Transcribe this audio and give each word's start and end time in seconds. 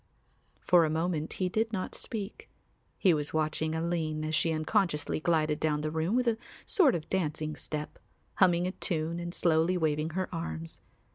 For 0.61 0.83
a 0.83 0.89
moment 0.89 1.33
he 1.33 1.47
did 1.47 1.71
not 1.71 1.93
speak; 1.93 2.49
he 2.97 3.13
was 3.13 3.35
watching 3.35 3.75
Aline 3.75 4.23
as 4.25 4.33
she 4.33 4.51
unconsciously 4.51 5.19
glided 5.19 5.59
down 5.59 5.81
the 5.81 5.91
room 5.91 6.15
with 6.15 6.27
a 6.27 6.39
sort 6.65 6.95
of 6.95 7.07
dancing 7.07 7.55
step, 7.55 7.99
humming 8.37 8.65
a 8.65 8.71
tune 8.71 9.19
and 9.19 9.31
slowly 9.31 9.77
waving 9.77 10.09
her 10.17 10.27
arms. 10.33 10.81